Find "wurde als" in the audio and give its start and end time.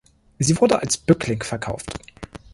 0.59-0.97